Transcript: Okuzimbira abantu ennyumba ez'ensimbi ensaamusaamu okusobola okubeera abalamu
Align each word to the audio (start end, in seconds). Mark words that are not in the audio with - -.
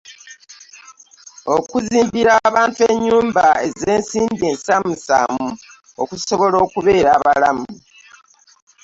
Okuzimbira 1.55 2.31
abantu 2.47 2.79
ennyumba 2.91 3.45
ez'ensimbi 3.67 4.43
ensaamusaamu 4.51 5.47
okusobola 6.03 6.57
okubeera 6.65 7.09
abalamu 7.17 7.67